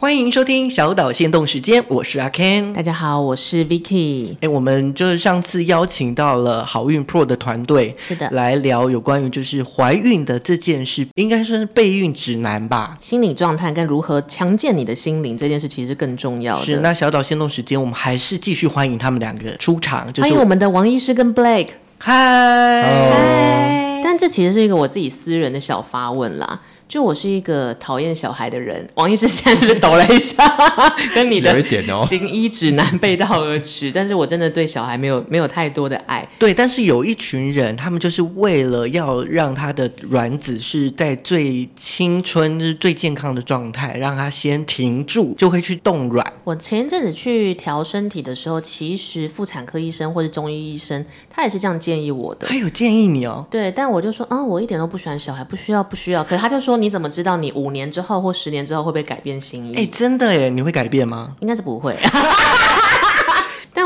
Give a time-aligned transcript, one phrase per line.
[0.00, 2.72] 欢迎收听小岛限动时间，我是阿 Ken。
[2.72, 4.36] 大家好，我是 Vicky。
[4.40, 12.96] 哎，我们就是上次邀请到了好运 Pro 的团队，是的，来聊有关于就是怀孕的这件事，应该算是备孕指南吧。
[13.00, 16.64] 心理状态跟如何强健你的心灵这件事，其实更重要的。
[16.64, 20.06] 是，那小岛限动时间，我们还是继续欢迎他们两个出场。
[20.12, 21.70] 就是、欢迎我们的王医师跟 Blake。
[21.98, 24.00] 嗨，嗨。
[24.04, 26.60] 但这其实是一个我自己私人的小发问啦。
[26.88, 30.42] 就我是一个讨厌小孩的人，王医师现在是不是抖了一下，
[31.14, 31.62] 跟你的
[31.98, 33.92] 行医指南背道而驰？
[33.92, 36.26] 但是我真的对小孩没有没有太多的爱。
[36.38, 46.32] 对，但是有一群人，他们就是为了要让他的卵子是在最青春、就是最健康的状态，让他先停住，就会去冻卵。
[46.44, 52.48] 我前一阵子去调身体的时候，其实妇产科医生或者中医医生，他也是这样建议我的。
[52.48, 53.46] 他有建议你哦？
[53.50, 56.24] 对，但我就说，嗯，我一点都不喜欢小孩，不需要，不需要。
[56.24, 56.77] 可是他就说。
[56.80, 59.74] 你怎么知道你五年之后或十年之后会不会改变心意？
[59.74, 61.34] 哎，真的耶，你会改变吗？
[61.40, 61.96] 应该是不会。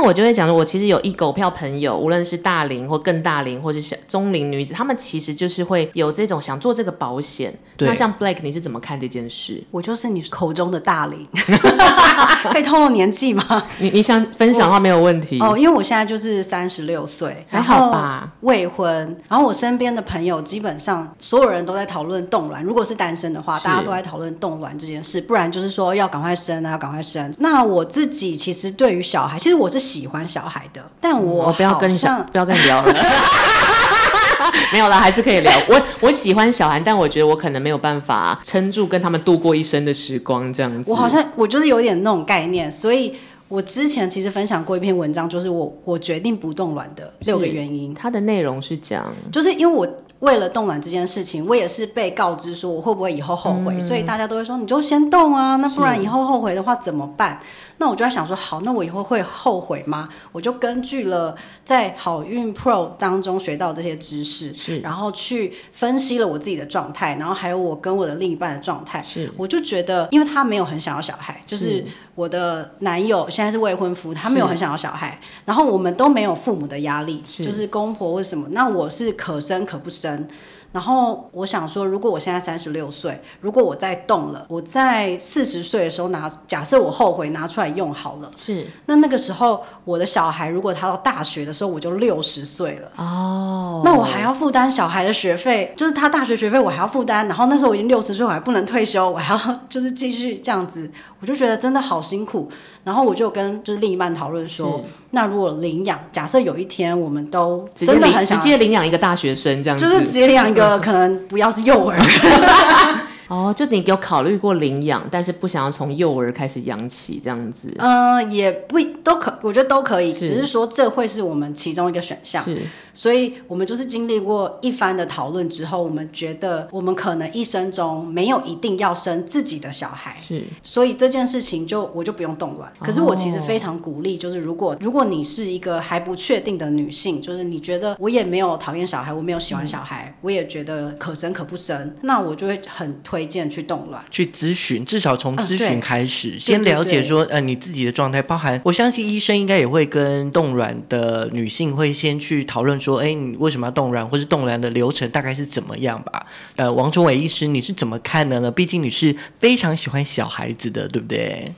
[0.02, 7.57] 但我就会讲说，我其实有一狗票朋友，无论是大龄或更大龄，或者是中龄女子，她们其实就是会有这种想做这个保险。
[7.77, 7.87] 对。
[7.87, 9.62] 那像 Blake，你是怎么看这件事？
[9.71, 11.24] 我就是你口中的大龄，
[12.51, 13.65] 可以透露年纪吗？
[13.79, 18.29] 你你想分享的话没有问题哦，因为我现在就是三十六岁，还好吧？
[18.40, 19.16] 未婚。
[19.29, 27.32] 然后我身边的朋友基本上所有人都在讨论冻卵，如果是单身的话，大家都在讨论冻卵这件事，不然就是说要赶快生啊，要赶快生。
[27.38, 29.91] 那我自己其实对于小孩，其实我是。
[29.93, 31.98] 喜欢小孩的，但我、嗯、我不要跟你
[32.32, 32.95] 不要跟你聊了，
[34.73, 35.52] 没有啦，还是可以聊。
[35.68, 40.90] 我我喜欢小孩，但我觉得我可能没有办法撑住跟他们度过一生的时光，这样子。
[40.90, 43.15] 我好像我就是有点那种概念，所以
[43.49, 47.93] 我之前其实分享过一篇文章，就是我我决定不冻卵的六个原因。
[47.93, 49.87] 它的内容是讲，就是因为我
[50.23, 57.40] 为了冻卵这件事情，我也是被告知说我会不会以后后悔，嗯、所以大家都会说你就先冻啊，那不然以后后悔的话怎么办？
[57.78, 60.09] 那我就在想说，好，那我以后会后悔吗？
[60.30, 61.34] 我就根据了
[61.65, 71.84] 在好运 Pro 当中学到这些知识，然后去分析了我自己的状态，然后还有我跟我的另一半的状态，是，我就觉得，因为他没有很想要小孩，就是
[72.15, 80.27] 我的男友现在是未婚夫，他没有很想要小孩，然后我们都没有父母的压力，就是公婆或什么，那我是可生可不生。
[80.72, 100.91] 然后我想说，如果我现在三十六岁，如果我再动了，我在四十岁的时候拿，假设我后悔拿出来用好了，是，那那个时候我的小孩如果他到大学的时候，我就六十岁了，哦，那我还要负担小孩的学费，就是他大学学费我还要负担，然后那时候我已经六十岁，我还不能退休，我还要就是继续这样子，
[101.21, 102.49] 我就觉得真的好辛苦。
[102.84, 111.99] 然后我就跟就是另一半讨论说，那如果领养，假设有一天我们都真的很想直接领养一个大学生这样子，就是直接领养一个可能不要是幼儿。
[113.32, 117.66] 哦，就你有考虑过领养，但是不想要从幼儿开始养起这样子？
[117.78, 122.44] 嗯、呃，也不都可，我觉得都可以，只是说这会是我们其中一个选项。
[122.44, 122.59] 是，
[122.93, 130.14] 所以我们就是经历过一番的讨论之后，我们觉得我们可能一生中没有一定要生自己的小孩。
[130.22, 132.70] 是，所以这件事情就我就不用动卵。
[132.81, 143.22] 可是我其实非常鼓励，就是如果如果你是一个还不确定的女性，就是你觉得我也没有讨厌小孩，我没有喜欢小孩，嗯、我也觉得可生可不生，那我就会很推。
[143.22, 156.27] 推荐去冻卵，去咨询，至少从咨询开始，嗯、先了解说，呃，你自己的状态，包含我相信医生应该也会跟冻卵的女性会先去讨论说，哎，你为什么要冻卵，或是冻卵的流程大概是怎么样吧？
[156.56, 158.50] 呃，王崇伟医师，你是怎么看的呢？
[158.50, 161.53] 毕竟你是非常喜欢小孩子的，对不对？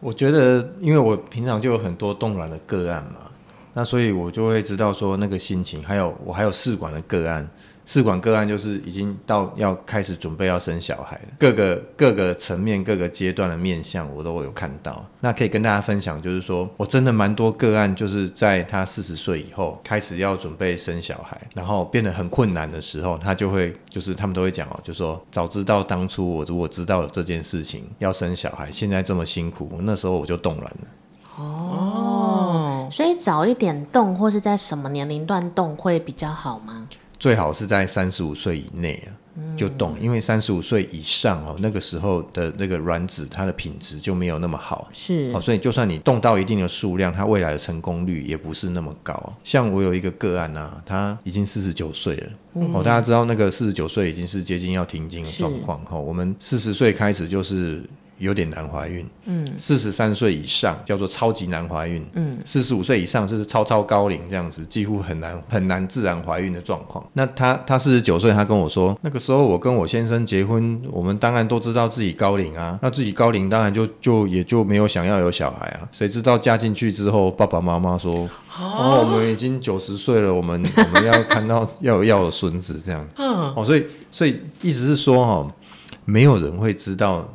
[0.00, 3.30] 我觉得，因为我平常就有很多冻卵的个案嘛，
[3.72, 7.48] 那所以我就会知道说那个心情，还有我还有试管的个案。
[7.92, 15.04] 试管个案就是已经到要开始准备要生小孩了，各个各个层面、各个阶段的面向我都有看到。
[15.20, 30.88] 那可以跟大家分享，就是说我真的蛮多个案，就是在他四十岁以后开始要准备生小孩，然后变得很困难的时候，他就会就是他们都会讲哦，就说早知道当初我如果知道了这件事情要生小孩，现在这么辛苦，那时候我就冻卵了。
[31.36, 36.88] 哦，所以早一点动或是在什么年龄段动会比较好吗？
[37.22, 39.14] 最好是在三十五岁以内啊，
[39.56, 49.32] 就动，因为三十五岁以上哦，那个时候的那个卵子它的品质就没有那么好，是，哦，所以就算你动到一定的数量，它未来的成功率也不是那么高。
[49.44, 52.30] 像我有一个个案啊，他已经四十九岁了，
[52.74, 57.80] 哦，大家知道那个四十九岁已经是接近要停经的状况，哈，我们四十岁开始就是。
[58.22, 59.06] 有点难怀孕。
[59.24, 62.04] 嗯，四十三岁以上叫做超级难怀孕。
[62.14, 67.04] 嗯，四十五岁以上就是超超高龄这样子，几乎很难很难自然怀孕的状况。
[67.12, 75.88] 那他他四十九岁，他跟我说，那个时候我跟我先生结婚，我们当然都知道自己高龄啊，那自己高龄当然就就也就没有想要有小孩啊。
[75.90, 78.28] 谁知道嫁进去之后，爸爸妈妈说，
[78.58, 83.06] 哦，我们已经九十岁了，我们 我们要看到要有要有孙子这样。
[83.16, 85.52] 嗯，哦，所以所以意思是说哈。
[86.04, 87.32] 没有人会知道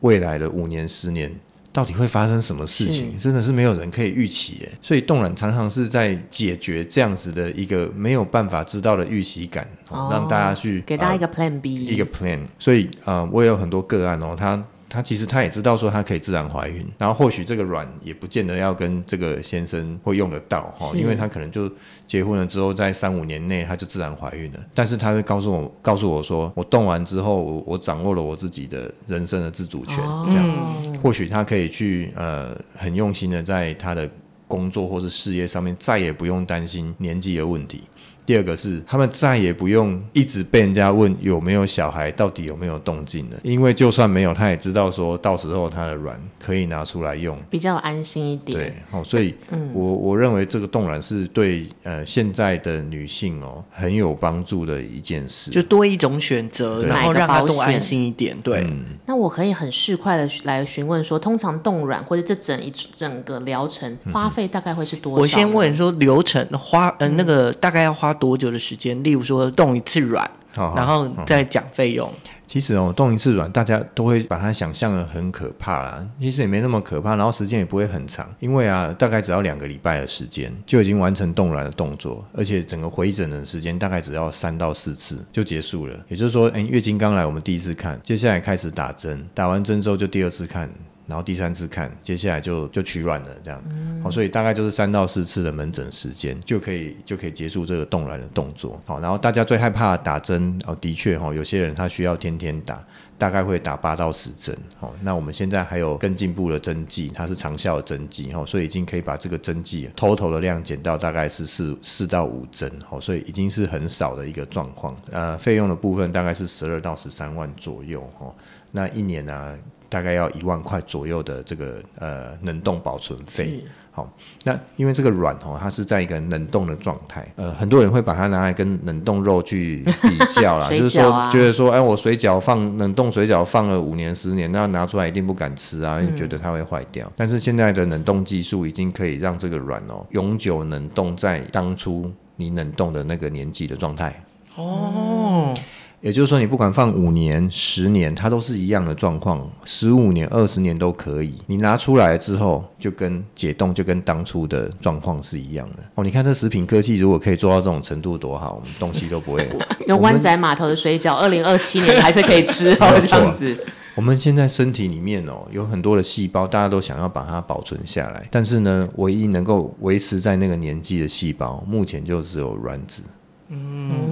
[0.00, 1.34] 未来的五年、十年
[1.72, 4.72] 到底会发生什么事情，真的是没有人可以预期耶。
[4.80, 12.40] 所以冻卵常常是在解决这样子的一个没有办法知道的预期感，哦，让大家去给大家一个 Plan B，呃，一个 Plan。
[12.58, 14.62] 所以啊，呃，我也有很多个案哦，他。
[14.88, 21.70] 他其实他也知道说他可以自然怀孕，然后或许这个卵也不见得要跟这个先生会用得到哈，因为他可能就
[22.06, 24.60] 结婚了之后，在三五年内他就自然怀孕了。
[24.74, 29.96] 但是他会告诉我，告诉我说，我动完之后，我我掌握了我自己的人生的自主权，
[30.30, 34.08] 这样或许他可以去呃很用心的在他的
[34.46, 37.82] 工作或是事业上面，再也不用担心年纪的问题。
[38.28, 48.58] 第二个是，他们再也不用一直被人家问有没有小孩，到底有没有动静了，因为就算没有，他也知道说到时候他的卵可以拿出来用，比较安心一点。
[48.58, 49.34] 对，哦，所以
[49.72, 58.36] 我，我我认为这个冻卵是对呃现在的女性哦很有帮助的一件事，就多一种选择，然后让她多安心一点。
[58.42, 65.22] 对，嗯、那我可以很市侩的来询问说，通常冻卵或者这整一整个疗程花费大概会是多少？
[65.22, 68.14] 我先问说流程花，呃，那个大概要花。
[68.18, 69.02] 多久的时间？
[69.02, 72.12] 例如说动一次卵，好好然后再讲费用。
[72.46, 76.06] 其实哦，动一次卵，大家都会把它想象的很可怕啦。
[76.18, 85.94] 其实也没那么可怕，然后时间也不会很长，因为啊，大概只要两个礼拜的时间就已经完成冻卵的动作，而且整个回诊的时间大概只要三到四次就结束了。
[86.08, 90.70] 也就是说，哎，月经刚来，我们第一次看，接下来开始打针，打完针之后就第二次看。
[91.08, 93.62] 然后第三次看，接下来就就取卵了，这样，
[94.02, 102.84] 好、所以大概就是三到四次的门诊时间就可以就可以结束这个冻卵的动作，好、哦，然后大家最害怕打针，哦，的确哈、哦，有些人他需要天天打，
[103.16, 118.34] 大概会打八到十针，好、哦，那我们现在还有更进步的针剂，它是长效的针剂，哈、哦，所以已经可以把这个针剂 total 的量减到大概是四四到五针，好、哦，所以已经是很少的一个状况，呃，费用的部分大概是十二到十三万左右，哈、哦，
[118.72, 119.56] 那一年呢、啊？
[119.88, 124.08] 大概要一万块左右的这个呃冷冻保存费，好，
[124.44, 137.06] 那因为这个卵哦，它是在一个冷冻的状态，呃，很多人会把它拿来跟冷冻肉去比较啦，啊、 就是说觉得说，哎，我水饺放冷冻水饺放了五年十年，那拿出来一定不敢吃啊，因为觉得它会坏掉。
[137.06, 144.22] 嗯、但是现在的冷冻技术已经可以让这个卵哦永久冷冻在当初你冷冻的那个年纪的状态。
[144.54, 145.54] 哦。
[146.00, 151.34] 也就是说，你不管放五年、十年，它都是一样的状况，十五年、二十年都可以。
[151.46, 155.82] 你拿出来之后，就跟解冻，就跟当初的状况是一样的。
[155.96, 159.48] 哦，你看这食品科技如果可以做到这种程度多好，我们东西都不会。
[159.88, 163.58] 有湾仔码头的水饺，二零二七年还是可以吃哦， 这样子。
[163.96, 173.02] 我们现在身体里面哦，有很多的细胞，大家都想要把它保存下来，但是呢，唯一能够维持在那个年纪的细胞，目前就只有卵子。
[173.48, 174.07] 嗯。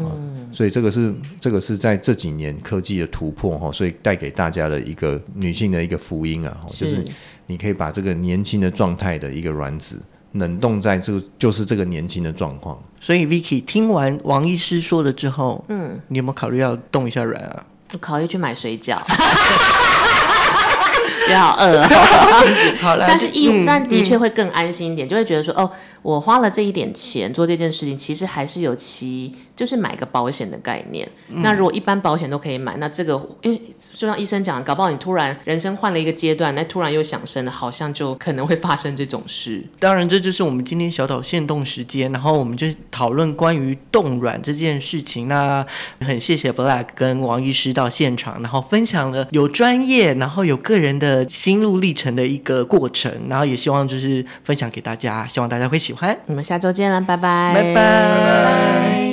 [0.57, 7.05] 嗯所以这个是这个是在这几年科技的突破哈，所以带给大家的一个女性的一个福音啊，就是
[7.47, 10.01] 你可以把这个年轻的状态的一个卵子
[10.33, 12.83] 冷冻在这个就是这个年轻的状况。
[12.99, 17.67] 所以 Vicky 听完王医师说了之后，嗯，你有没有考虑要冻一下卵啊？
[17.93, 18.97] 我考虑去买水饺。
[21.27, 25.69] 觉得好饿哦， 好了，但是义，嗯、但的确会更安心一点，嗯、就会觉得说，哦，
[26.03, 31.09] 我花了这一点钱做这件事情，其实还是有其，就是买个保险的概念。
[31.29, 33.61] 嗯、那如果一般保险都可以买，那这个，因为
[33.95, 39.65] 就像医生讲，搞不好你突然人生换了一个阶段，那突然又想生了，好像就可能会发生这种事。
[39.79, 45.29] 当然，这就是我们今天小岛限动时间，然后我们就讨论关于冻卵这件事情。
[45.29, 45.65] 那
[46.01, 51.27] 很谢谢 Black 跟王医师到现场，然后分享了有专业，然后有个人的。
[51.29, 56.17] 心路历程的一个过程，然后也希望就是分享给大家，希望大家会喜欢。
[56.27, 57.75] 我们下周见了，拜拜，拜拜。
[57.75, 59.06] 拜拜。